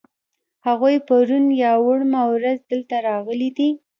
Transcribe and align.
هغوی 0.67 0.95
پرون 1.07 1.45
یا 1.63 1.73
وړمه 1.85 2.21
ورځ 2.33 2.59
دلته 2.71 2.95
راغلي 3.07 3.49
دي. 3.57 3.69